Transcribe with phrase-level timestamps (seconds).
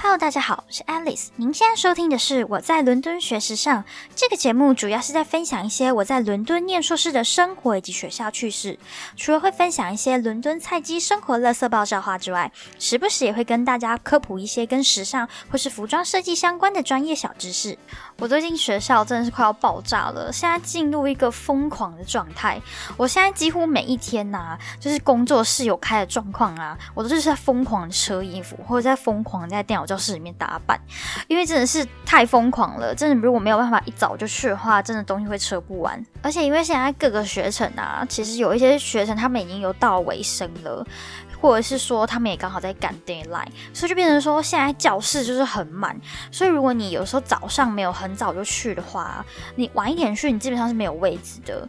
[0.00, 1.28] Hello，大家好，我是 Alice。
[1.36, 8.78] 您现在收听的是我在伦敦学时尚这个节目，主要是在分享一些我在伦敦念硕士的生活以及学校趣事。
[9.16, 17.76] 除了会分享一些伦敦菜鸡生活乐色爆笑话之外，时不时也会跟大家科普一些跟时尚或是服装设计相关的专业小知识。
[18.18, 22.60] 我最近学校真的是快要爆炸了，现在进入一个疯狂的状态。
[22.96, 30.76] 我现在几乎每一天呐、就是工作室有开的状况啊，我都是在疯狂的车衣服，或者在疯狂在电脑教室里面打扮，
[31.28, 32.92] 因为真的是太疯狂了。
[32.92, 36.04] 真的，如果没有办法一早就去的话，真的东西会车不完。
[36.22, 40.84] 而且因为现在各个学程啊，其实有一些学程他们已经有到尾声了。
[41.40, 45.96] 或者是说他们也刚好在赶 deadline，所以就变成说现在教室就是很满，
[46.32, 51.68] 所以如果你有时候早上没有很早就去的话，你晚一点去，你基本上是没有位置的。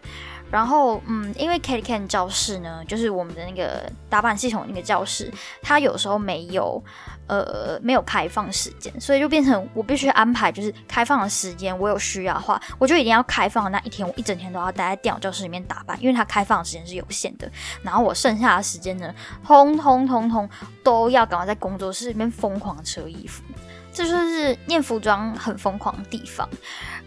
[0.51, 5.31] 然后，嗯，因为 Katy Can 教室呢，就是我们的那个打板系统那个教室，
[5.61, 6.83] 它有时候没有，
[7.27, 17.49] 呃，没有开放时间，所以就变成我必须安排，就是开放的时间，我有需要的话，我就一定要开放的那一天，我一整天都要待在电脑教室里面打扮，因为它开放的时间是有限的。
[17.83, 19.13] 然后我剩下的时间呢，
[19.45, 20.49] 通通通通
[20.83, 23.43] 都要赶快在工作室里面疯狂扯衣服。
[23.91, 26.47] 这就是念服装很疯狂的地方，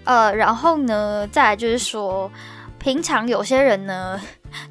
[0.04, 2.30] 呃，然后呢，再来就是说，
[2.82, 4.20] 平常有些人呢，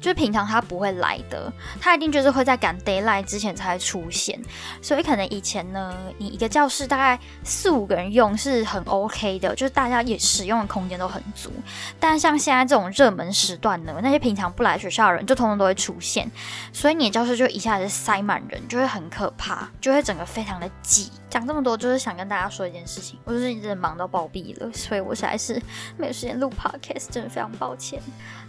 [0.00, 4.40] 就是平常他不会来的，他一定就是会在赶 d a y l i g h t 之前才会出现，
[4.80, 11.50] 所以可能以前呢，你一个教室大概四五个人用是很 OK 的，就是大家也使用的空间都很足。
[11.98, 16.30] 但像现在这种热门时段呢，那些平常不来学校的人就通通都会出现，
[16.72, 21.10] 所以你的教室就一下子塞满人，就会很可怕，就会整个非常的挤。
[21.30, 25.60] 讲这么多，就是想跟大家说一件事情，我就是一直忙到暴毙了，所以我实在是
[25.96, 27.98] 没有时间录 podcast，真的非常抱歉。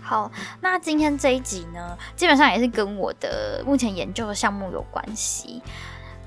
[0.02, 5.62] 好，那今天这一集呢，基本上也是跟我的目前研究的项目有关系。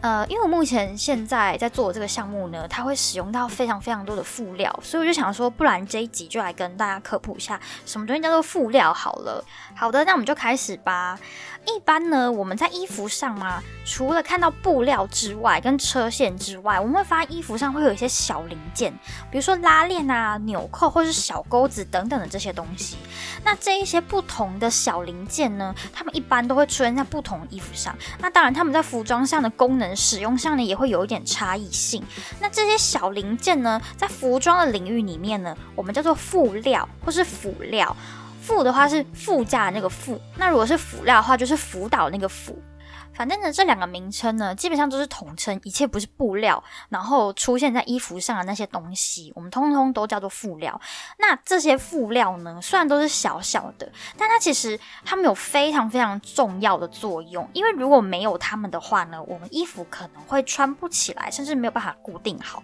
[0.03, 9.45] 呃，因为我目前现在在做的这个项目呢，它会使用到非常非常多的辅料，所以我就想说，不然这一集就来跟大家科普一下什么东西叫做辅料好了。
[9.75, 11.19] 好的，那我们就开始吧。
[11.67, 18.93] 一般呢，我们在衣服上嘛，除了看到布料之外，跟车线之外，我们会发现衣服上会有一些小零件，
[19.33, 22.97] 比如说拉链啊、纽扣或是小钩子等等的这些东西。
[23.45, 27.93] 那这一些不同的小零件呢，它们一般都会出现在不同衣服上。
[28.21, 32.03] 那当然，它们在服装上的功能使用上呢，也会有一点差异性。
[32.41, 37.95] 那这些小零件呢，在服装的领域里面呢，我们叫做辅料或是辅料。
[38.43, 42.57] 辅的话是副驾那个辅，那如果是辅料的话，就是辅导那个辅。
[43.17, 50.79] 反正呢，这两个名称呢，基本上都是统称一切不是布料，然后出现在衣服上的那些东西，我们通通都叫做辅料。
[51.19, 57.49] 那这些辅料呢，虽然都是小小的，但它其实它们有非常非常重要的作用。
[57.55, 62.63] 因为如果没有它们的话呢，我们衣服可能会穿不起来，甚至没有办法固定好。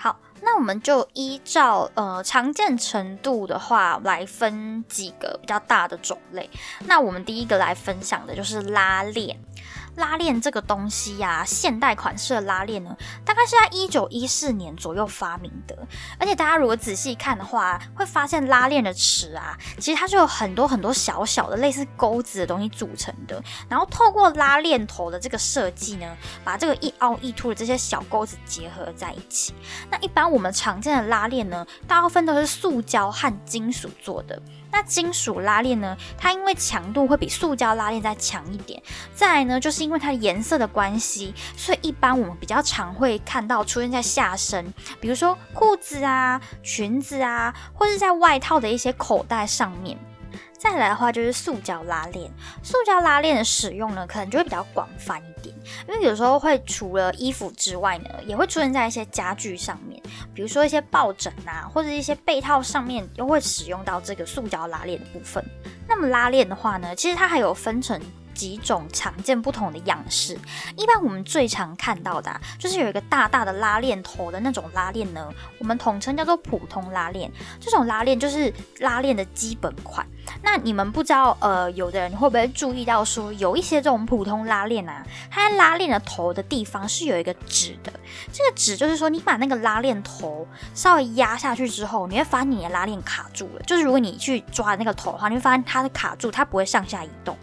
[0.00, 6.48] 好，那我们就依照呃常见程度的话来分几个比较大的种类。
[6.84, 9.36] 那我们第一个来分享的就是拉链。
[9.98, 15.76] 拉链这个东西呀、现代款式的拉链呢，大概是在一九一四年左右发明的。
[16.18, 23.42] 而且大家如果仔细看的话，会发现拉链的齿啊，其实它是有很多很多小小的类似钩子的东西组成的。
[23.68, 29.52] 然后透过拉链头的这个设计呢，把这个一凹一凸的这些小钩子结合在一起。
[29.90, 34.40] 那一般我们常见的拉链呢，大部分都是塑胶和金属做的。
[34.70, 38.82] 那金属拉链呢，它因为强度会比塑胶拉链再强一点。
[39.14, 49.98] 再来呢，就是因为它颜色的关系，所以一般我们比较常会看到出现在下身，比如说裤子啊、裙子啊，或是在外套的一些口袋上面。
[50.58, 52.30] 再来的话就是塑胶拉链，
[52.62, 55.54] 塑胶拉链的使用呢，可能就会比较广泛一点，
[55.88, 60.02] 因为有时候会除了衣服之外呢，也会出现在一些家具上面，
[60.34, 65.44] 比如说一些抱枕啊，或者一些被套上面，又会使用到这个塑胶拉链的部分。
[65.86, 68.00] 那么拉链的话呢，其实它还有分成。
[68.38, 70.38] 几种常见不同的样式，
[70.76, 77.28] 一般我们最常看到的、啊、就是有一个大大的拉链头的那种拉链呢，我们统称叫做普通拉链。
[77.58, 80.06] 这种拉链就是拉链的基本款。
[80.40, 87.92] 那你们不知道，呃，有的人会不会注意到说，有一些这种普通拉链啊，它拉链的头的地方是有一个纸的。
[88.32, 93.62] 这个纸就是说，你把那个拉链头稍微压下去之后，你会发现你的拉链卡住了。
[93.62, 97.36] 就是如果你去抓那个头的话，你会发现它的卡住，它不会上下移动。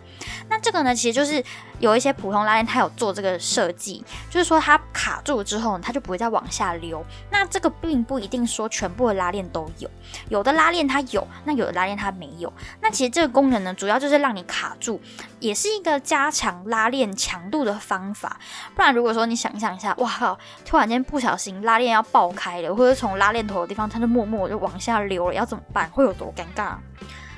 [0.48, 1.44] 那这个呢，其实就是
[1.80, 7.04] 有一些普通拉链它有做这个设计，就是说它卡住之后，它就不会再往下溜。
[7.32, 9.90] 那这个并不一定说全部的拉链都有，
[10.30, 12.52] 有的拉链它有，那有的拉链它没有。
[12.80, 15.02] 那其实这个功能呢，主要就是让你卡住，
[15.40, 18.40] 也是一个加强拉链强度的方法。
[18.76, 25.90] 不然如果说你想象一下，哇靠，突然间不小心拉链要爆开了，或者从拉链头的地方它就默默就往下溜了，要怎么办？
[25.90, 26.76] 会有多尴尬？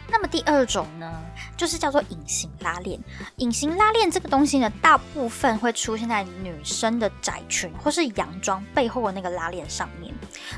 [0.10, 1.12] 那么第二种呢，
[1.56, 3.00] 就是叫做隐形拉链。
[3.38, 10.14] 隐形拉链这个东西呢，大部分会出现在女生的窄裙或是洋装背后的那个拉链上面。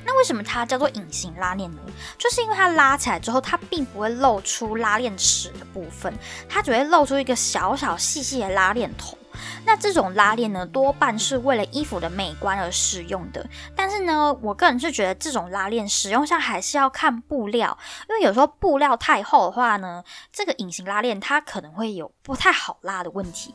[0.05, 1.81] 那为什么它叫做隐形拉链呢？
[2.17, 6.13] 就是因为它拉起来之后，它并不会露出拉链齿的部分，
[6.47, 9.17] 它只会露出一个小小细细的拉链头。
[9.65, 13.45] 那这种拉链呢，多半是为了衣服的美观而使用的。
[13.75, 17.77] 但是呢，我个人是觉得这种拉链使用上还是要看布料，
[18.09, 23.53] 因为有时候布料太厚的话呢，这个隐形拉链它可能会有不太好拉的问题。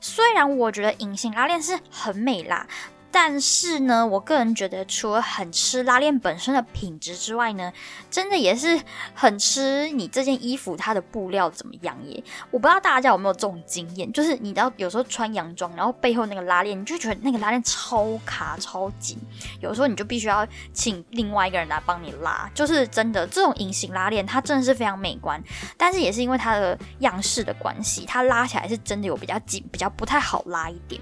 [0.00, 2.66] 虽然我觉得隐形拉链是很美啦。
[3.12, 7.70] 但是呢，我个人觉得，除了很吃拉链本身的品质之外呢，
[8.10, 8.80] 真的也是
[9.14, 12.24] 很吃你这件衣服它的布料怎么样耶。
[12.50, 19.18] 我不知道大家有没有这种经验，就是你知道有时候穿洋装，然后背后那个拉链，你就觉得那个拉链超卡超紧，
[19.60, 22.50] 有时候你就必须要请另外一个人来帮你拉。
[22.54, 25.38] 就是真的，这种隐形拉链它真的是非常美观，
[25.76, 30.98] 但是也是因为它的样式的关系，它拉起来是真的有比较紧，比较不太好拉一点。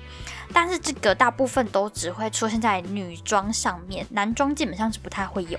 [0.52, 5.58] 但是这个大部分都只会出现在女装上面，男装基本上是不太会有。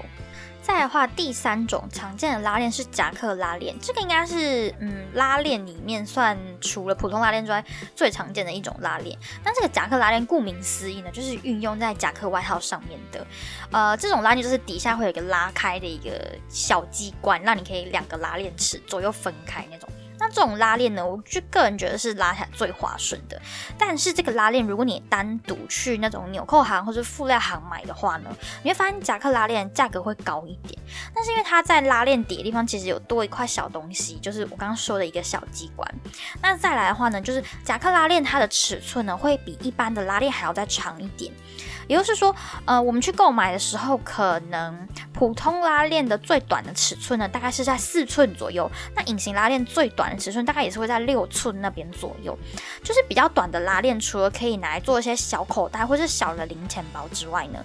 [0.63, 7.65] 再来的话，第三种常见的拉链是夹克拉链，这个应该是嗯拉链里面算除了普通拉链之外
[7.95, 9.17] 最常见的一种拉链。
[9.43, 13.25] 那这个夹克拉链顾名思义呢，就是运用在夹克外套上面的。
[13.71, 19.89] 呃，这种拉链就是底下会有一个拉开的一个小机关，让你可以两个拉链齿左右分开那种。
[20.21, 23.41] 那这种拉链呢，我就个人觉得是拉起来最滑顺的。
[23.75, 28.29] 但是这个拉链，如果你单独去那种纽扣行或者辅料行买的话呢，
[28.61, 30.79] 你会发现夹克拉链价格会高一点。
[31.15, 35.91] 但是因为它在拉链底的地方其实有多一块小东西，就是我刚刚说的一个小机关。
[36.39, 41.33] 那再来的话呢，就是夹克拉链它的尺寸呢会比一般的拉链还要再长一点。
[41.91, 42.33] 也就是说，
[42.63, 48.71] 呃，我们去购买的时候，可能普通拉链的最短的尺寸呢，大概是在四寸左右。
[48.95, 52.37] 那隐形拉链最短的尺寸大概也是会在六寸那边左右。
[52.81, 57.59] 就是比较短的拉链，除了可以拿来做一些小口袋或是小的零钱包之外呢，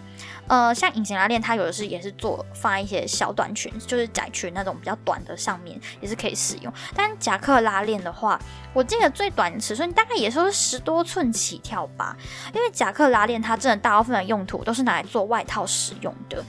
[0.49, 6.73] 呃，像隐形拉链，它有的是也是做放一些小短裙，就是窄裙那种比较短的上面也是可以使用。
[6.97, 8.37] 但夹克拉链的话，
[8.73, 12.17] 我记得最短尺寸大概也是十多寸起跳吧。
[12.53, 14.17] 因为夹克拉链它真的大部分。
[14.17, 16.43] 的用途都是拿来做外套使用的，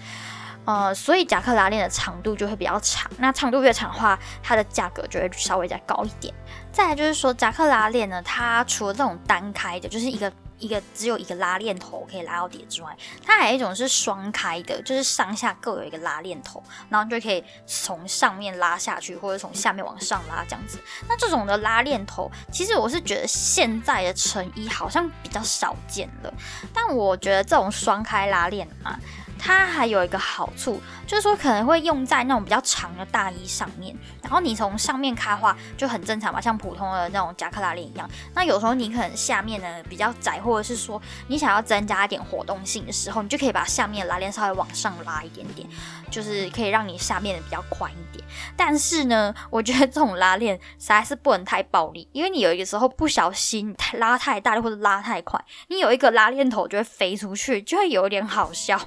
[0.67, 3.09] 呃，所以夹克拉链的长度就会比较长。
[3.19, 6.33] 那长度越长的话，它的价格就会稍微再高一点。
[6.73, 10.29] 再来就是说，夹克拉链呢，它除了这种单开的，就是一个
[10.59, 12.93] 一个只有一个拉链头可以拉到底之外，
[13.25, 20.77] 它还有一种是双开的，就是上下各有一个拉链头，然后就可以从上面拉下去，或者从下面往上拉这样子。
[21.07, 26.33] 那这种的拉链头，其实我是觉得现在的成衣好像比较少见了，
[26.73, 28.99] 但我觉得这种双开拉链啊。
[29.39, 38.09] 它还有一个好处，就是说可能会用在那种比较长的大衣上面，然后你从上面开话就很正常嘛，像普通的那种夹克拉链一样。
[38.33, 45.67] 那有时候你可能下面呢比较窄，或者是说你想要增加一点活动性的时候，你就可以把下面拉链稍微往上拉一点点，
[46.09, 48.23] 就是可以让你下面的比较宽一点。
[48.55, 58.79] 但是呢，我觉得这种拉链实在是不能太暴力，因为你有一个时候不小心拉太大或者拉太快，你有一个拉链头就会飞出去，就会有点好笑。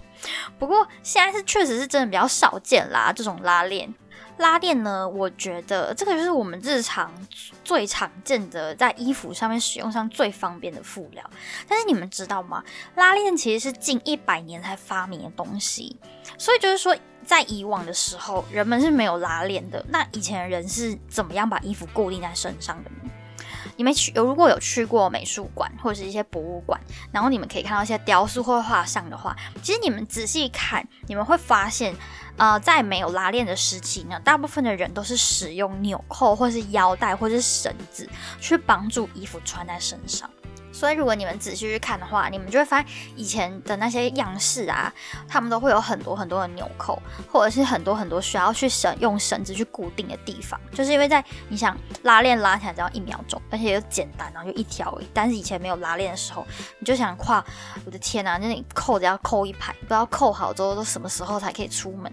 [0.59, 3.93] 不过现在是确实是真的比较少见啦，这种拉链。
[4.39, 7.13] 拉链呢，我觉得这个就是我们日常
[7.63, 11.23] 最常见的，在衣服上面使用上最方便的辅料。
[11.69, 12.65] 但是你们知道吗？
[12.95, 15.95] 拉链其实是近一百年才发明的东西，
[16.39, 19.85] 所以就是说，在以往的时候，人们是没有拉链的。
[19.91, 23.11] 那以前的人是怎么样把衣服固定在身上的呢？
[23.81, 26.79] 你们去有如果有去过美术馆或者是一些博物馆，
[27.11, 31.97] 然后你们可以看到一些雕塑或画像的话，其实你们仔细看，你们会发现，
[32.37, 38.07] 呃，在没有拉链的时期呢，大部分的人都是使用纽扣或是腰带或是绳子
[38.39, 40.29] 去帮助衣服穿在身上。
[40.73, 42.87] 所以，如果你们仔细去看的话，你们就会发现
[43.17, 44.93] 以前的那些样式啊，
[45.29, 47.01] 他们都会有很多很多的纽扣，
[47.31, 50.59] 或者是很多很多需要去绳用绳子去固定的地方。
[50.73, 54.99] 就是因为在你想拉链拉起来只要一秒钟，而且又简单，然后就一条。
[55.13, 56.47] 但是以前没有拉链的时候，
[56.79, 57.45] 你就想跨，
[57.85, 62.13] 我的天呐，那你扣子要扣一排，不知道扣好之后都什么时候才可以出门。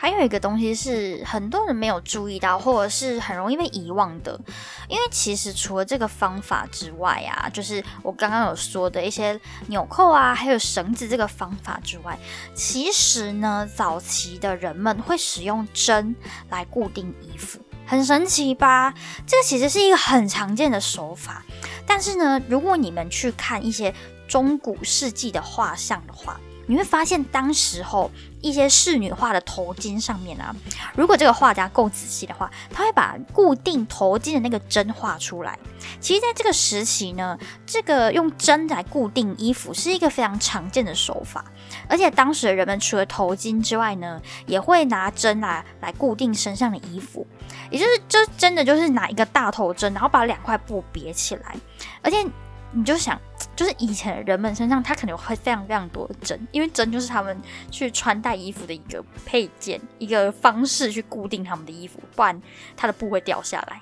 [0.00, 4.40] 还有一个东西是很多人没有注意到，或者是很容易被遗忘的，
[4.88, 12.16] 因为其实除了这个方法之外啊，就是我刚刚有说的一些纽扣啊，还有绳子这个方法之外，
[12.54, 16.14] 其实呢，早期的人们会使用针
[16.48, 18.94] 来固定衣服，很神奇吧？
[19.26, 21.44] 这个其实是一个很常见的手法，
[21.84, 23.92] 但是呢，如果你们去看一些
[24.28, 26.38] 中古世纪的画像的话，
[26.68, 28.10] 你会发现，当时候
[28.42, 30.54] 一些仕女画的头巾上面啊，
[30.94, 35.58] 如果这个画家够仔细的话，他会把固定头巾的那个针画出来。
[35.98, 41.42] 其实，在这个时期呢，这个用针来固定衣服是一个非常常见的手法。
[41.88, 47.26] 而且，当时的人们除了头巾之外呢，也会拿针来来固定身上的衣服，
[47.70, 51.56] 也就是这真的就是拿一个大头针，然后把两块布别起来，
[52.02, 52.26] 而且。
[52.72, 53.18] 你就想，
[53.56, 57.36] 就是以前的人们身上，他可能会非常非常多的针，因为针就是他们
[57.70, 62.40] 去穿戴衣服的一个配件，一个方式去固定他们的衣服，不然
[62.76, 63.80] 他的布会掉下来。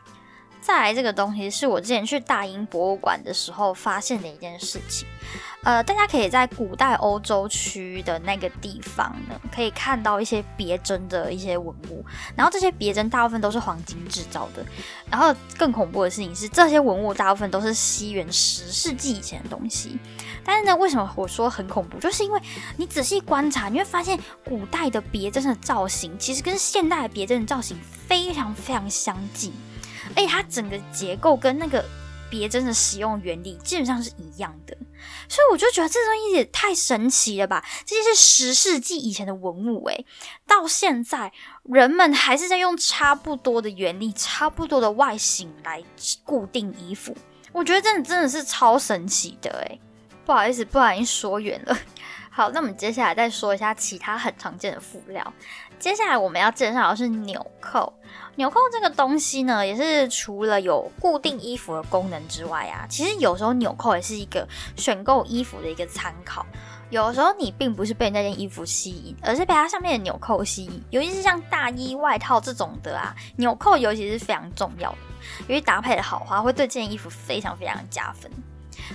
[0.66, 5.06] 再来，这个东西是我之前去大英博物馆的时候发现的一件事情。
[5.62, 12.04] 呃，大家可以在古代欧洲区的那个地方呢，可以看到一些别针的一些文物。
[12.34, 14.64] 然后这些别针大部分都是黄金制造的。
[15.08, 19.96] 然后更恐怖的事情是，这些文物大部分都是西元十世纪以前的东西。
[20.44, 22.00] 但是呢，为什么我说很恐怖？
[22.00, 22.40] 就是因为
[22.76, 29.52] 你仔细观察，你会发现古代的别针的造型其实跟现代的别针的造型非常非常相近。
[30.16, 31.84] 哎，它整个结构跟那个
[32.28, 34.76] 别针的使用原理基本上是一样的，
[35.28, 37.64] 所以我就觉得这东西也太神奇了吧！
[37.84, 40.04] 这些是十世纪以前的文物，哎，
[40.44, 41.32] 到现在
[41.62, 45.84] 人们还是在用差不多的原理、差不多的外形来
[46.24, 47.16] 固定衣服，
[47.52, 49.78] 我觉得真的真的是超神奇的，哎，
[50.24, 51.78] 不好意思，不然说远了。
[52.28, 55.32] 好，那我们接下来再说一下其他很常见的辅料。
[55.78, 57.92] 接下来我们要介绍的是纽扣。
[58.36, 66.44] 纽扣这个东西呢，也是除了有固定衣服的功能之外啊，其实有时候纽扣也是一个选购衣服的一个参考。
[66.90, 70.82] 有时候你并不是被那件衣服吸引，而是被它上面的纽扣吸引。
[70.90, 74.98] 尤其是像大衣、外套这种的啊，纽扣尤其是非常重要的，
[75.48, 78.30] 因为搭配的好话会对这件衣服非常非常加分。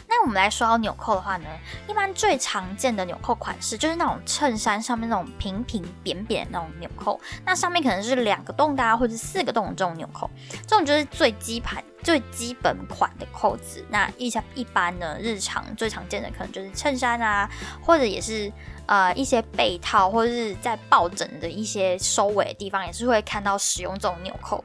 [0.07, 1.47] 那我们来说到纽扣的话呢，
[1.87, 10.29] 一般最常见的纽扣款式就是那种衬衫上面那种平平扁扁的那种纽扣，那上面可能是两个洞的或者四个洞的这种纽扣，
[10.67, 13.83] 这种就是最基盘最基本款的扣子。
[13.89, 17.49] 那一般一般呢，日常最常见的可能就是衬衫啊，
[17.81, 18.51] 或者也是
[18.85, 24.63] 呃一些被套或者是在抱枕的一些收尾的地方，也是会看到使用这种纽扣。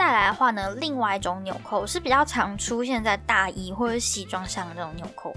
[0.00, 5.36] 再来的话呢，另外一种纽扣是比较常出现在大衣或者西装上的这种纽扣。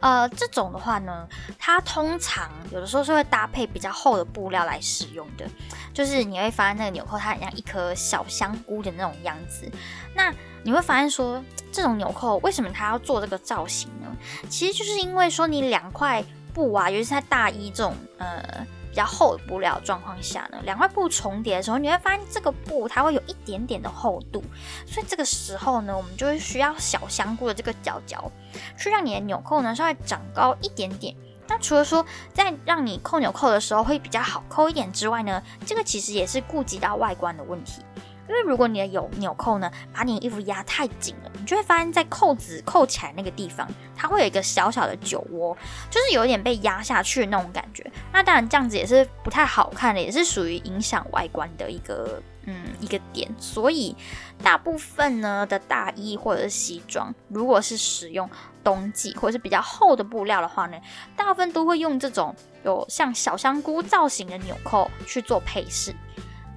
[0.00, 5.46] 呃，这种的话呢，它通常有的时候是会搭配比较厚的布料来使用的。
[5.94, 9.70] 就是你会发现那个纽扣它很像一颗小香菇的那种样子。
[10.12, 11.40] 那你会发现说，
[11.70, 14.08] 这种纽扣为什么它要做这个造型呢？
[14.48, 16.20] 其实就是因为说你两块
[16.52, 18.66] 布啊，尤其是在大衣这种呃。
[18.90, 24.42] 比较厚的布料状况下呢，两块布重叠的时候，你会发现这个布它会有一点点的厚度，
[24.84, 28.30] 所以这个时候呢，我们就会需要小香菇的这个角角，
[28.76, 31.14] 去让你的纽扣呢稍微长高一点点。
[31.46, 37.82] 那除了说在让你扣纽扣的时候会比较好扣一点之外呢，这个其实也是顾及到外观的问题。
[38.30, 45.56] 因为如果你的有纽扣呢，把你衣服压太紧了，你就会发现，在扣子扣起来那个地方，它会有一个小小的酒窝，
[45.90, 47.84] 就是有点被压下去的那种感觉。
[48.12, 53.28] 那当然这样子也是不太好看的，也是属于影响外观的一个嗯一个点。
[53.36, 53.96] 所以
[54.40, 58.30] 大部分呢的大衣或者是西装，如果是使用
[58.62, 60.78] 冬季或者是比较厚的布料的话呢，
[61.16, 62.32] 大部分都会用这种
[62.64, 65.92] 有像小香菇造型的纽扣去做配饰。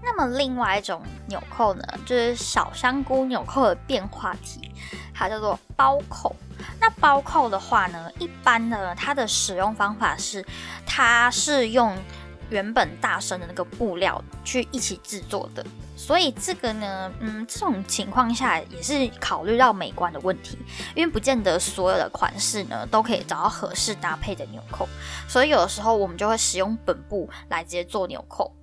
[0.03, 4.69] 那么另外一种纽扣呢，就是小香菇纽扣的变化体，
[5.13, 6.35] 它叫做包扣。
[6.79, 10.45] 那包扣的话呢，一般呢，它的使用方法是，
[10.85, 11.97] 它是用
[12.49, 15.65] 原本大身的那个布料去一起制作的。
[15.95, 20.57] 所以这个呢，嗯，这种情况下也是考虑到美观的问题，
[20.95, 24.87] 因为不见得所有的款式呢都可以找到合适搭配的纽扣，
[25.29, 28.53] 所以有的时候我们就会使用本布来直接做纽扣。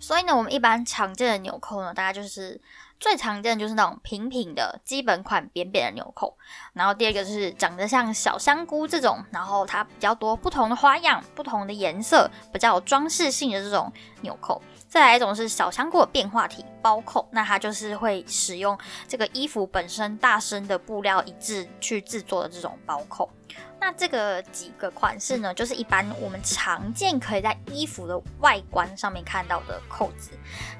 [0.00, 2.60] 所以呢，我们一般常见的纽扣呢，大家就是
[2.98, 6.36] 最常见的就是那种平平的基本款扁扁的纽扣。
[6.72, 13.92] 然后第二个就是长得像小香菇这种，然后它比较多不同的花样、不同的颜色，比较有装饰性的这种
[14.22, 14.60] 纽扣。
[14.90, 23.30] 再来一种是小香菇的变化体包扣，那它就是会使用这个衣服本身大身的布料一致去制作的这种包扣。
[23.78, 30.32] 那这个几个款式呢，就是一般我们常见可以在衣服的外观上面看到的扣子。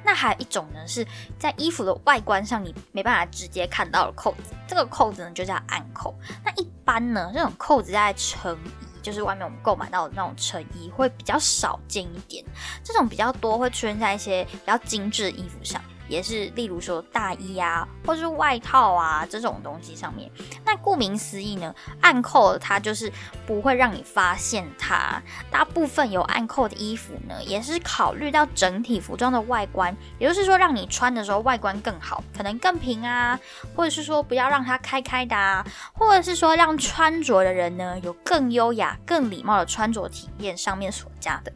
[0.04, 1.06] 那还有一种呢，是
[1.38, 6.12] 在衣服的外观上你没办法直接看到的扣子，这个扣子呢就叫暗扣。
[6.44, 12.44] 那一般呢，这种扣子在成衣，就是外面我们购买到的那种成衣会比较少见一点，
[12.84, 15.82] 这种比较多会出现在一些比较精致的衣服上。
[16.10, 20.30] 也是，例如说大衣啊，或是外套啊这种东西上面。
[20.64, 23.10] 那顾名思义呢，暗扣它就是
[23.46, 25.22] 不会让你发现它。
[25.50, 33.38] 大部分有暗扣的衣服呢，也是考虑到整体服装的外观，也就是说让你穿的时候外观更好，可能更平啊，
[33.76, 41.52] 或者是说不要让它开开的啊，或者是说让穿着的人呢有更优雅、更礼貌的穿着体验上面所加的。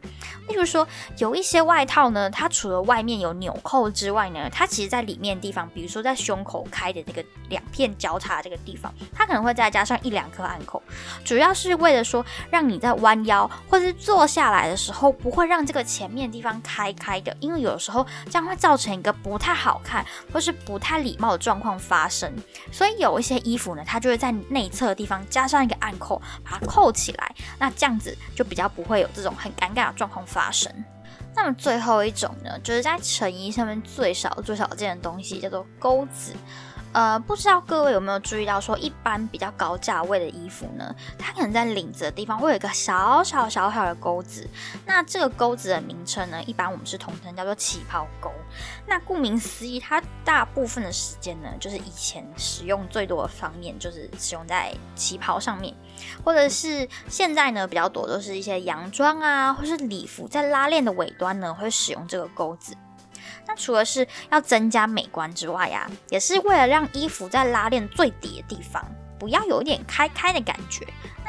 [0.47, 10.81] 例如说有一些外套呢，它除了外面有纽扣之外呢，它其实，在里面的地方，比如说在胸口开的那个两片交叉这个地方，它可能会再加上一两颗暗扣，
[11.23, 22.31] 主要是为了说，让你在弯腰或是坐下来的时候，不会让这个前面地方开开的，因为有时候这样会造成一个不太好看或是不太礼貌的状况发生。
[22.71, 30.71] 所以有一些衣服呢，它就会在内侧的地方加上一个暗扣，把它扣起来，那这样子就比较不会有这种很尴尬状况发生。
[31.35, 36.33] 那么最后一种呢，就是在成衣上面最少最少见的东西，叫做钩子。
[36.95, 44.49] 呃，不知道各位有没有注意到，说一般比较高价位的衣服呢，它可能在领子的地方会有一个小小小小的钩子。
[44.85, 48.31] 那这个钩子的名称呢，一般我们是统称叫做旗袍钩。
[48.87, 55.75] 那顾名思义，它大部分的时间呢，就是以前使用最多的方面就是使用在旗袍上面，
[56.23, 62.73] 或者是现在呢比较多都是一些洋装啊，或是礼服，在拉链的尾端呢会使用这个钩子。
[63.47, 68.83] 那除了是要增加美观之外呀，也是为了让衣服在拉链最底的地方
[69.19, 70.85] 不要有一点开开的感觉。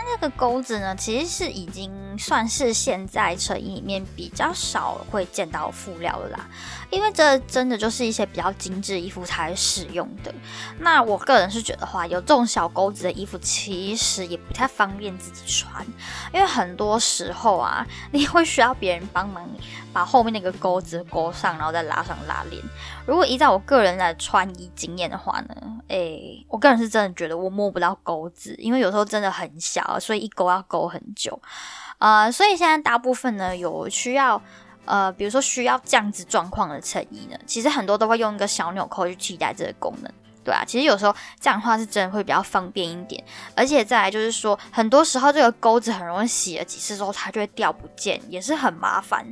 [0.07, 6.47] 那个钩子呢，其实是已经算是现在成衣里面比较少会见到布料的啦。
[6.91, 10.33] 因为这真的就是一些比较精致衣服才使用的。
[10.79, 15.85] 那我个人是觉得话，有这种小钩子的衣服，其实也不太方便自己穿，
[16.33, 19.51] 因为很多时候啊， 你会需要别人帮忙
[19.93, 22.63] 把后面那个钩子勾上，然后再拉上拉链。
[23.07, 25.55] 如果依照我个人的穿衣经验的话呢，
[25.89, 31.41] 诶，我个人是真的觉得我摸不到钩子，因为有时候真的很小，所以一勾要勾很久。
[31.99, 34.43] 呃，所以现在大部分呢有需要。
[34.89, 40.09] 呃，比如说需要这样子状况的衬衣呢，其实很多都会用一个小纽扣去替代这个功能，
[40.45, 43.21] 对啊，其实有时候这样的话是真的会比较方便一点，
[43.57, 49.27] 而且再来就是说，很多时候这个钩子很容易洗了几次之后它就会掉不见，也是很麻烦。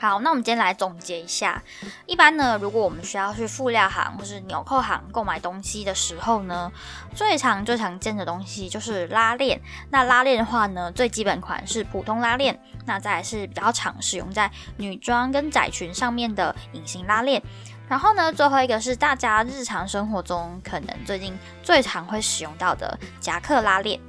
[0.00, 1.62] 好，那我们今天来总结一下。
[2.06, 6.72] 一般呢，如果我们需要去布料行或是纽扣行购买东西的时候呢，
[7.14, 9.60] 最常最常见的东西就是拉链。
[9.90, 17.42] 那拉链的话呢，最基本款是普通拉链，那再是比较常使用在女装跟窄裙上面的隐形拉链。
[17.86, 24.00] 然后呢，最后一个是大家日常生活中可能最近最常会使用到的夹克拉链。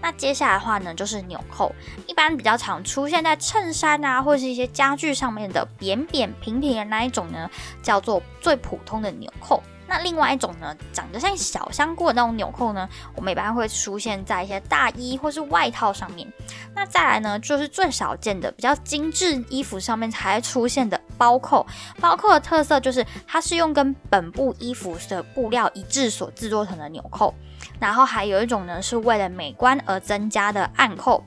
[0.00, 1.74] 那接下来的话呢，就是纽扣，
[2.06, 7.50] 一般比较常出现在衬衫啊，或是一些家具上面的扁扁平平的那一种呢，
[7.82, 9.62] 叫做最普通的纽扣。
[9.94, 16.26] 那另外一种呢，长得像小香菇的那种纽扣呢，我们一般会出现在一些大衣或是外套上面。
[16.74, 21.64] 那再来呢，就是最少见的、比较精致衣服上面才出现的包扣。
[22.00, 27.32] 包扣的特色就是它是用跟本部衣服的布料一致所制作成的纽扣。
[27.78, 31.24] 然后还有一种呢，是为了美观而增加的暗扣。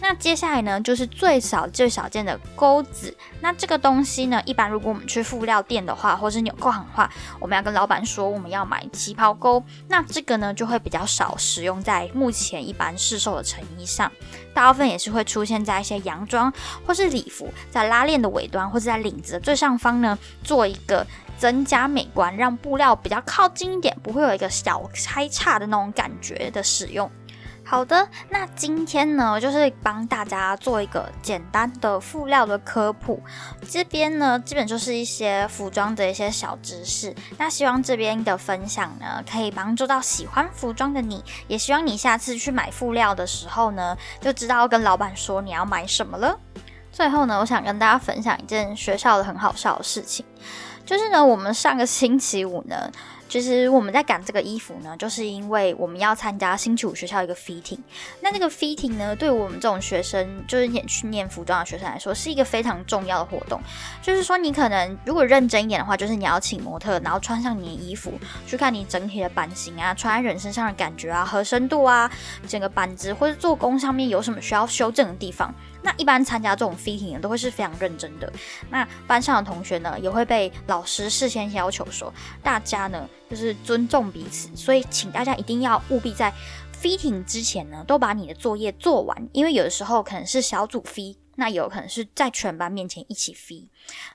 [0.00, 3.14] 那接下来呢，就是最少最少见的钩子。
[3.40, 9.62] 那这个东西呢，一般如果我们去布料店的话，或是纽扣行的话，我们要跟老板说我们要买旗袍钩。
[9.88, 14.10] 那这个呢，就会比较少使用在目前一般市售的成衣上，
[14.54, 16.52] 大部分也是会出现在一些洋装
[16.86, 21.06] 或是礼服，在拉链的尾端或者在领子的最上方呢，做一个。
[21.38, 27.10] 增加美观，让布料比较靠近一点，不会有一个小开叉的那种感觉的使用。
[27.68, 33.20] 好的，那今天呢，就是帮大家做一个简单的布料的科普。
[33.68, 37.12] 这边呢，基本就是一些服装的一些小知识。
[37.36, 46.38] 那希望这边的分享呢，可以帮助到喜欢服装的你，也希望你下次去买布料的时候呢，就知道跟老板说你要买什么了。
[46.92, 50.24] 最后呢，我想跟大家分享一件学校的很好笑的事情。
[50.84, 52.88] 就是呢，我们上个星期五呢，
[53.28, 57.78] 就是我们在赶这个衣服呢，就是因为我们要参加星期五学校一个 fitting。
[58.20, 63.60] 那那个 fitting 呢，对我们这种学生，就是念去念服装的学生来说，是一个非常重要的活动。
[64.00, 68.12] 就是说，你可能如果认真一点的话，就是你要请模特，然后穿上你的衣服，
[68.46, 72.10] 去看你整体的版型啊，穿在人身上的感觉啊，合身度啊，
[72.46, 75.52] 整个板子或者做工上面有什么需要修正的地方。
[75.86, 78.30] 那一般参加这种 fitting 都会是非常认真的。
[78.70, 86.32] 那班上的同学呢，也会被老师事先要求说，大家呢就是尊重彼此，所以请大家一定要务必在
[86.82, 93.68] fitting 之前呢，都把你的作业做完，因为有的时候可能是小组 fit，那有可能是在全班面前一起 fit。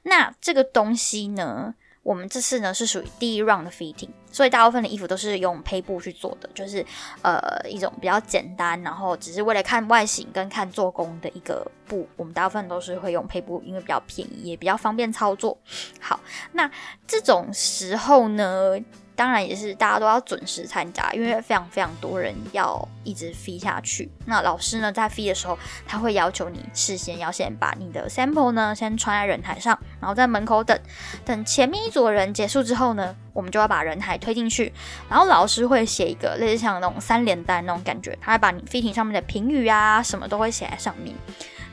[0.04, 1.76] 那这个东西呢？
[2.04, 6.86] 我们这次呢是属于第一 round 的 fitting，所以大部分的衣服都是用胚布去做的，就是
[7.22, 12.08] 呃一种比较简单，然后只是为了看外形跟看做工的一个布。
[12.18, 15.58] 我们大部分都是会用胚布，因为比较便宜，也比较方便操作。
[16.00, 16.20] 好，
[16.54, 16.70] 那
[17.08, 18.78] 这种时候呢？
[19.22, 24.10] 当然也是大家都要准时参加，因为非常非常多人要一直飞下去。
[24.26, 25.56] 那老师呢，在飞的时候，
[25.86, 30.76] 他会要求你事先要先把你的 sample 呢先穿在人台上，然后在门口等。
[31.24, 34.74] 等前面一组人结束之后呢，我们就要把人台推进去，
[35.08, 41.16] 然后老师会写一个类似像那种三连单那种感觉，他会把你飞艇上面的评语啊什么都会写在上面。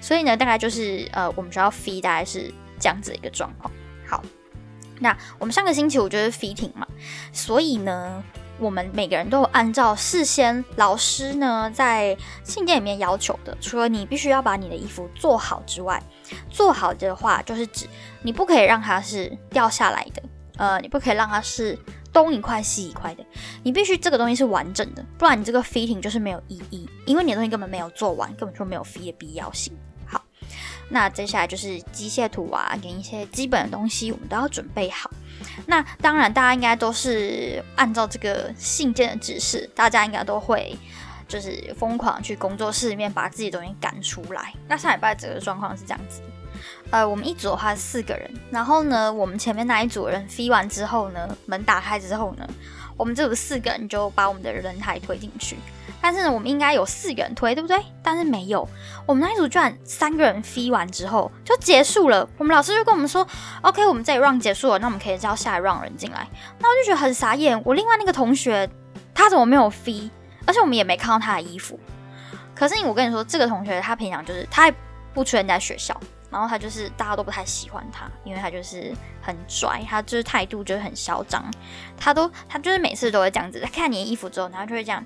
[0.02, 3.72] 所以呢，大概就是呃，我们学校飞大概是这样子一个状况。
[5.00, 6.86] 那我们上个星期五就是 fitting 嘛，
[7.32, 8.22] 所以呢，
[8.58, 16.02] 我们每个人都有按照事先老师呢在信件里面要求的，除了你必须要把你的衣服做好之外，
[16.50, 17.86] 做好的话就是指
[18.22, 20.22] 你不可以让它是掉下来的，
[20.56, 21.78] 呃，你不可以让它是
[22.12, 23.24] 东一块西一块的，
[23.62, 29.72] 你必须这个东西是完整的，不然你这个 fitting 就是没有意义，因为你的东西根本没有做完，根本就没有 fit 的必要性。
[30.90, 35.10] 那接下来就是机械图啊，跟一些基本的东西，我们都要准备好。
[35.66, 40.76] 那当然，大家应该都是按照这个信件的指示，大家应该都会
[41.28, 44.52] 就是疯狂去工作室里面把自己东西赶出来。
[44.66, 46.22] 那上礼拜这个状况是这样子，
[46.90, 52.48] 呃，我们一组的话是四个人，然后呢，我们前面那一组人飞完之后呢，门打开之后呢，
[52.96, 55.56] 我们这组四个人就把我们的人台推进去。
[56.00, 57.76] 但是呢，我们应该有四个人推，对不对？
[58.02, 58.66] 但是没有，
[59.04, 62.28] 我们那一组居然三个人飞完之后就结束了。
[62.38, 63.26] 我们老师就跟我们说
[63.62, 66.26] ：“OK，我们这一 round 结束了，那我们可以叫下一 round 人进来。”
[66.60, 67.60] 那我就觉得很傻眼。
[67.64, 68.68] 我另外那个同学
[69.12, 70.10] 他怎么没有飞？
[70.46, 71.78] 而且我们也没看到他的衣服。
[72.54, 74.72] 可是我跟你说，这个同学他平常就是他
[75.12, 75.98] 不出现在学校，
[76.30, 81.44] 然后他就是大家都不太喜欢他，因为他就是很拽，他就是态度就是很嚣张，
[81.96, 85.04] 他都他就是每次都会这样子，他看你的衣服之后，然后就会这样。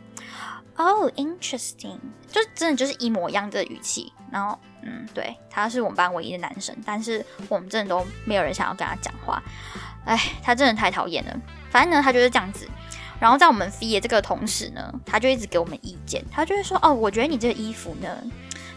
[0.77, 1.99] 哦 interesting，
[2.31, 4.13] 就真的就是一模一样的语气。
[4.31, 9.43] 然后，嗯，对，他是我们班唯一的男生，但是我们真的都没有人想要跟他讲话。
[10.05, 11.41] 哎，他真的太讨厌了。
[11.71, 12.67] 反正呢，他就是这样子。
[13.21, 16.25] 然后在我们毕业这个同时呢，他就一直给我们意见。
[16.31, 18.09] 他就会说：“哦，我觉得你这个衣服呢。”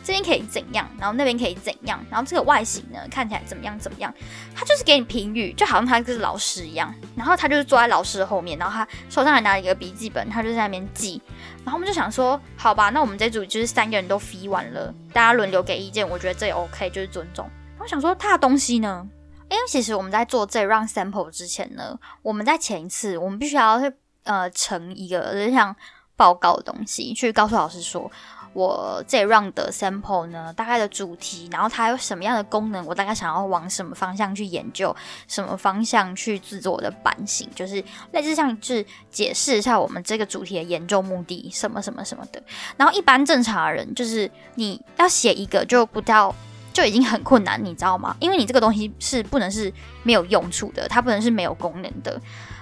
[0.05, 4.13] 这边可以怎样，然后那边可以怎样，然后这个外形呢看起来怎么样怎么样？
[4.53, 6.93] 他就是给你评语，就好像他是老师一样。
[7.15, 11.19] 然后他就是坐在老师的后面，然后他手上还拿了一个笔记本，他就在那边记。
[11.63, 17.49] 然后我们就想说，好吧，那我们这组就是三个人都 f 完了，大家轮流给意见，我觉得这也 OK，就是尊重。
[17.79, 19.07] 我想说他的东西呢，
[19.49, 23.81] 因为其实我们在做这 round sample 之前呢，我们在前一次我们必须要
[24.21, 25.75] 呃成一个就像
[26.15, 28.11] 报告的东西，去告诉老师说。
[28.55, 34.95] 我这 round 的 sample 呢，大概的主题，然后它有什么样的功能，我大概想要往什么方向去研究，
[35.27, 42.41] 什么方向去制作我的版型，就是类似像是解释一下我们这个主题的研究目的，什么什么什么的。
[42.77, 46.33] 然后一般正常的人，就是你要写一个就不到
[46.71, 48.15] 就已经很困难，你知道吗？
[48.21, 49.69] 因为你这个东西是不能是
[50.03, 52.17] 没有用处的，它不能是没有功能的。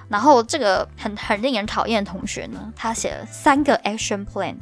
[0.09, 4.55] 然后这个很很令人讨厌的同学呢，他写了三个 action plan。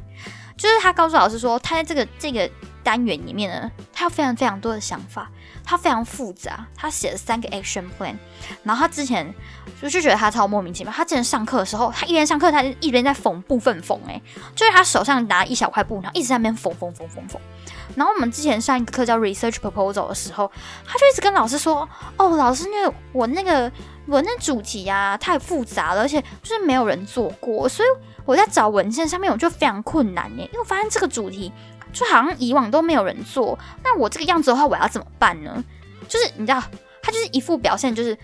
[0.62, 2.48] 就是他告诉老师说，他在这个这个
[2.84, 5.28] 单元里面呢，他有非常非常多的想法，
[5.64, 8.16] 他非常复杂，他写了三个 action plan。
[8.64, 9.34] 然后他之前
[9.82, 10.94] 就就觉得他超莫名其妙。
[10.94, 14.22] 他之前上课的时候，他一边上课，他一边在缝部分缝，哎，
[14.56, 17.42] 就是他手上拿一小块布，然后一直在那边缝缝缝缝缝。
[17.96, 20.52] 然后我们之前上一个课叫 research proposal 的时候，
[20.86, 23.72] 他就一直跟老师说，哦，老师，因为我那个
[24.06, 27.90] 我那主题呀太复杂了，而且就是没有人做过，所以。
[28.26, 31.52] 我在找文献上面，我就非常困难耶，因为我发现这个主题
[31.92, 35.64] 就好像以往都没有人做，那我这个样子的话，我要怎么办呢？
[36.08, 36.62] 就是你知道，
[37.02, 38.18] 他就是一副表现，就是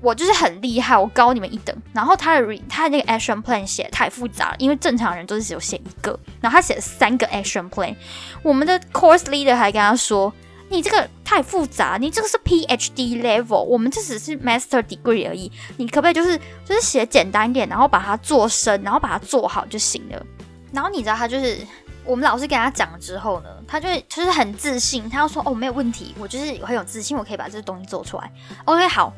[0.00, 1.74] 我就是很厉害，我高你们一等。
[1.92, 7.94] 然后他的他的那个 action plan 写太复杂了，因为正常人都是只有写一个，然后他写了三个 action plan。
[8.42, 10.32] 我们的 course leader 还跟他说
[10.74, 20.26] ：“你这个太复杂，你这个是 PhD level，我们这只是 Master degree 而已，你可不可以就是就是写简单一点，然后把它做深，然后把它做好就行了。
[20.72, 21.58] 然后你知道他就是
[22.04, 28.32] 我们老师跟他讲了之后呢，他就就是很自信，他要说哦没有问题，我就是很有自信，我可以把这个东西做出来。
[28.64, 29.12] OK 好，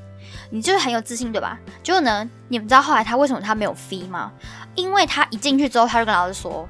[0.51, 1.59] 你就是很有自信对吧？
[1.83, 4.31] 结果呢，你们知道后来他为什么他没有 fee 吗？
[4.75, 6.69] 因为他一进去之后，他就跟老师说：“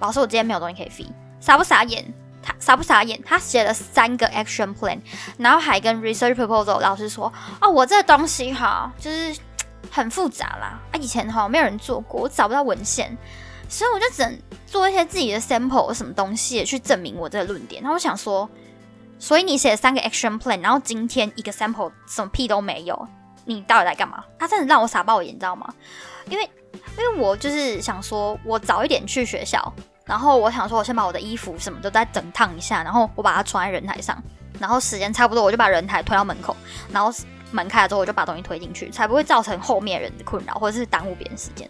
[0.00, 1.08] 老师，我今天没有东西可以 fee。”
[1.40, 2.04] 傻不傻眼？
[2.48, 3.20] 他傻不傻眼？
[3.22, 4.98] 他写了三个 action plan，
[5.36, 7.30] 然后还跟 research proposal 老师说
[7.60, 9.36] ：“哦，我这个东西哈，就是
[9.90, 13.16] 很复杂啦，啊，以前哈没有人做过，我找不到文献。”
[13.70, 17.82] 所以我就只能做一些自己的 sample 什么东西去证明我这个论点。
[17.82, 18.48] 然后我想说，
[19.18, 23.08] 所以你写了三个 action plan，然后今天一个 sample 什么屁都没有，
[23.44, 24.24] 你到底在干嘛？
[24.38, 25.74] 他真的让我傻爆眼，你知道吗？
[26.30, 26.50] 因为
[26.96, 29.70] 因为我就是想说，我早一点去学校，
[30.08, 34.20] 然后我想说，我先把我的衣服什么都再整烫一下，然后我把它穿在人台上，
[34.58, 36.56] 然后时间差不多，我就把人台推到门口，
[36.90, 37.12] 然后。
[37.50, 41.66] 门开了之后，我就把东西推进去，才不会造成后面人的困扰，或者是耽误别人时间。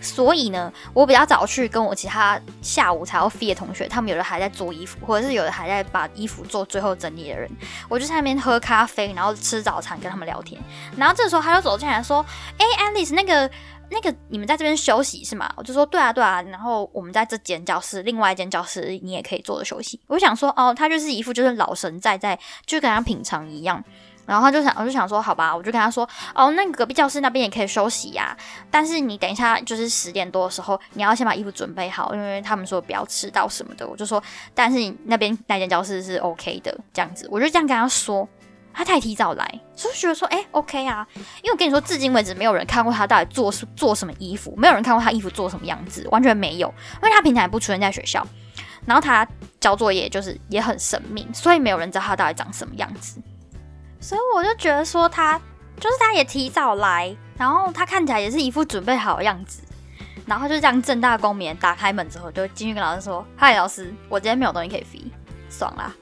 [0.00, 7.46] 所以呢，我比较早去跟我其他下午才要飞的同学，他们有的还在做衣服，或者是有的还在把衣服做最后整理的人，
[7.90, 10.58] 我就在那边喝咖啡，然后吃早餐，跟他们聊天。
[10.96, 12.24] 然后这时候他就走进来说
[12.56, 13.50] ：“哎，Alice，那个
[13.90, 20.00] 那个，你们在这边休息是吗？”我就说：“对啊，对啊。”然后我们在这间教室，另外一间教室你也可以坐着休息。
[20.08, 23.82] 我想说，哦，他就是一副就是老神在在，就跟他平常一样。
[24.26, 28.36] 然后他就想，我就想说，好吧，我就跟他说，哦，那隔壁教室那边也可以休息呀，
[28.70, 33.88] 但是你等一下就是十点多的时候，你要先把衣服准备好，因为他们说不要迟到什么的。
[33.88, 34.22] 我就说，
[34.54, 38.28] 但是你那边那间教室是 OK 的，这样子，我就这样跟他说。
[38.72, 41.06] 他太提早来，所以觉得说，哎，OK 啊，
[41.42, 48.24] 因为我跟你说，至今为止没有人看过他到底做做什么衣服，没有人看过他衣服做什么样子，完全没有，因为他平常也不出现在学校，
[48.86, 49.26] 然后他
[49.58, 53.20] 交作业就是也很神秘，所以没有人知道他到底长什么样子。
[54.00, 55.36] 所以我就觉得说他
[55.80, 59.60] 就是他也提早来，然后他看起来也是一副准备好的样子，
[60.24, 65.00] 然后就这样正大光明打开门之后，就进去跟老师说：“嗨，老师，我今天没有东西可以飞，
[65.50, 65.92] 爽啦。”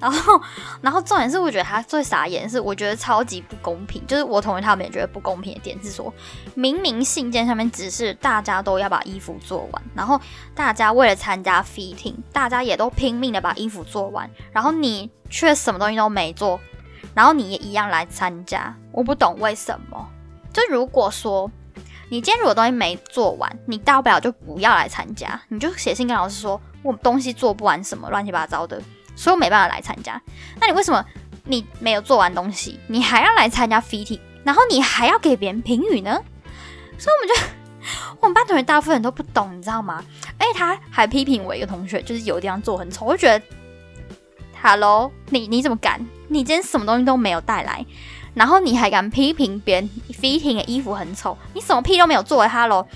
[0.00, 0.40] 然后，
[0.80, 6.12] 然后重点是我觉得他最傻眼是，我觉得超级不公平，就是我同意他们也觉得不公平的点是说，
[6.54, 10.20] 明明信件上面指示大家都要把衣服做完，然后
[10.54, 16.58] 大家为了参加 fitting，大家也都拼命的把衣服做完，然后你却什么东西都没做。
[17.12, 20.08] 然后你也一样来参加，我不懂为什么。
[20.52, 21.50] 就如果说
[22.08, 28.80] 你今天如果东西没做完，你大不了就不要来参加，你就写信跟老师说，我东西做不完，什么乱七八糟的，
[29.14, 30.20] 所以我没办法来参加。
[30.60, 31.04] 那你为什么
[31.44, 36.20] 你没有做完东西，你还要来参加 fitting，然后你还要给别人评语呢？
[36.98, 37.42] 所以我们就
[38.20, 40.04] 我们班同学大部分人都不懂，你知道吗？
[40.38, 43.44] 而且他还批评我一个同学，就是有地方做很丑，我就觉得。
[44.62, 46.06] Hello，你你怎么敢？
[46.28, 47.84] 你今天什么东西都没有带来，
[48.34, 51.36] 然后你还敢批评别人 fitting 的衣服很丑？
[51.54, 52.86] 你什么屁都没有做，Hello。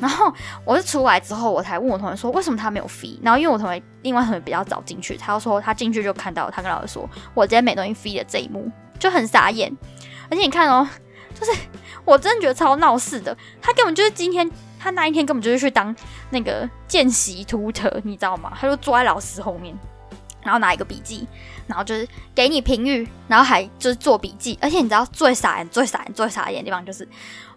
[0.00, 0.32] 然后
[0.64, 3.18] 我是出来之后，我才问我同学说为什么他没有飞。
[3.22, 9.70] 然后因为我同学另外同学比较早进去，他说他进去就看到他跟老师说我今天没东西飞的这一幕，就很傻眼。
[10.30, 10.88] 而且你看哦，
[11.38, 11.52] 就是
[12.04, 13.36] 我真的觉得超闹事的。
[13.60, 15.94] 他根本就是今天他那一天根本就是去当
[16.30, 18.52] 那个见习图特，你知道吗？
[18.58, 19.76] 他就坐在老师后面。
[20.42, 21.28] 然后拿一个笔记，
[21.66, 24.58] 然后就是给你评语，然后还就是做笔记。
[24.58, 27.06] 而且你知道最傻眼、最傻眼、最傻眼的地方就是，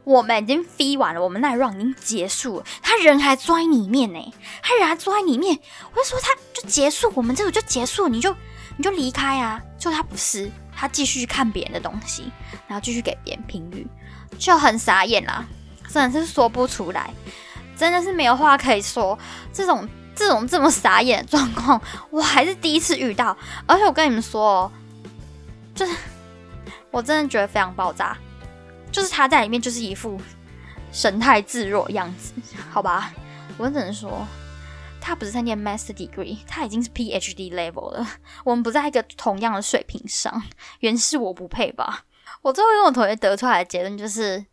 [0.03, 5.57] 我们已经飞完了，我们那 run 已经结束了，他人还坐在里面呢，他人还坐在里面。
[5.93, 8.35] 我就说他就结束，我们这个就结束，你就
[8.77, 9.61] 你就离开啊。
[9.77, 12.31] 就他不是，他继续看别人的东西，
[12.67, 13.87] 然后继续给别人评语，
[14.37, 15.45] 就很傻眼啦，
[15.89, 17.13] 真的是说不出来，
[17.77, 19.17] 真的是没有话可以说，
[19.51, 19.87] 这种。
[20.15, 23.35] 这种这么傻眼的状况，我还是第一次遇到。
[23.65, 24.71] 而且我跟你们说哦，
[25.73, 25.95] 就是
[26.91, 28.15] 我真的觉得非常爆炸。
[28.93, 30.17] 就是他在里面就是一副
[30.91, 32.33] 神态自若的样子，
[32.71, 33.11] 好吧？
[33.57, 34.25] 我只能说，
[35.01, 38.07] 他不是在念 master degree，他已经是 PhD level 了。
[38.45, 40.41] 我们不在一个同样的水平上，
[40.79, 42.05] 原是我不配吧？
[42.41, 44.45] 我最后跟我同学得出来的结论就是，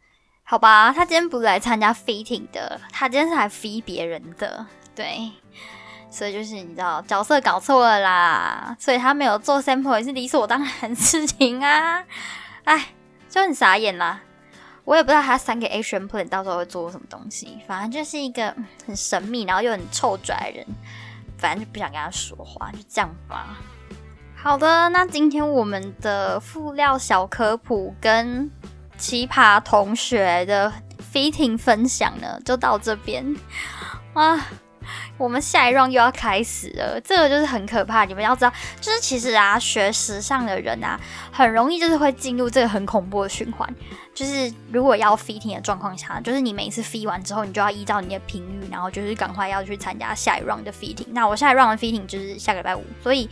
[0.43, 5.31] 好吧，他今天不是来参加 fitting 的，他今天是来 fit 别人的，对。
[6.13, 12.05] 所以就是你知道角色搞错了啦，所以他没有做 sample 也是理所当然的事情啊，
[12.65, 12.87] 哎，
[13.29, 14.21] 就很傻眼啦。
[14.85, 18.55] 我也不知道他三个 action plan 到时候会做什么东西，反正就是一个
[18.87, 20.67] 很神秘，然后又很臭拽的人，
[21.39, 23.59] 反正就不想跟他说话，就这样吧。
[24.35, 28.51] 好的，那今天我们的副料小科普跟
[28.97, 30.73] 奇葩同学的
[31.13, 33.37] fitting 分享呢，就到这边
[34.15, 34.47] 啊。
[35.17, 38.05] 我们下一 round 又要开始了，这个就是很可怕。
[38.05, 40.99] 你们要知道，就是其实啊，学时尚的人啊，
[41.33, 43.69] 很容易就是会进入这个很恐怖的循环。
[44.15, 51.07] 就是如果要 fitting 的状况下，就是你每一次 fit 完之后，你就要依照你的频率，然后就是赶快要去参加下一 round 的 fitting。
[51.13, 53.29] 那我下一 round 的 fitting 就是下个礼拜五，所以。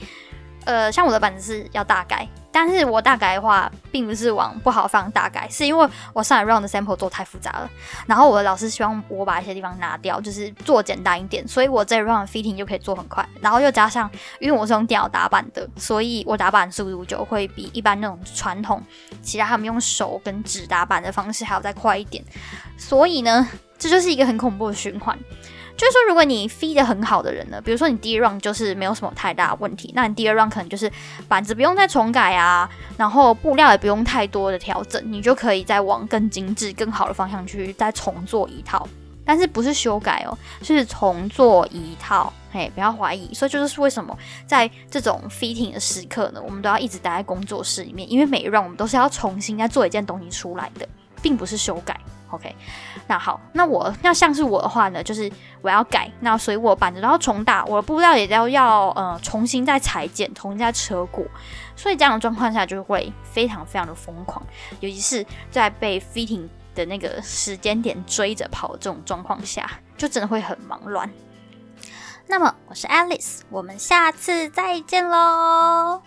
[0.65, 7.71] 呃，像我的板子是要大改，但是我大改的话，并不是往不好方大改，是因为我上一 round 的 sample 做太复杂了，
[8.07, 18.83] 然后我的老师希望我把一些地方拿掉，就是做简单一点，所以我这 round fitting 就可以做很快，然后又加上，因为我是用电脑打板的，所以我打板速度就会比一般那种传统，
[19.23, 22.23] 其他他们用手跟纸打板的方式还要再快一点，
[22.77, 25.19] 所以呢，这就是一个很恐怖的循环。
[25.79, 30.91] 就是说，如果你 feed 很好的人呢，比如说你第一 round 就是没有什么太大问题，那你第二 round 可能就是
[31.29, 38.87] 板子不用再重改啊，然后布料也不用太多的调整，你就可以再往更精致、更好的方向去再重做一套。
[39.25, 42.33] 但是不是修改哦，是重做一套。
[42.51, 43.33] 嘿，不要怀疑。
[43.33, 50.89] 所以就是为什么在这种 fitting 的时刻呢，我们都要一直待在工作室里面，因为每一 round 我们都是要重新再做一件东西出来的，
[51.23, 52.01] 并不是修改。
[52.31, 52.55] OK，
[53.07, 55.31] 那好，那我要像是我的话呢，就是
[55.63, 61.25] 我要改，那所以我板子都要重打，我的布料也要要呃重新再裁剪，重新再车过，
[61.75, 64.45] 所以这样的状况下就会非常非常的疯狂，
[64.81, 71.11] 尤其是在被 fitting 的那个时间点追着跑这种状况下，就真的会很忙乱。
[72.27, 76.03] 那么我是 Alice，我们下次再见喽。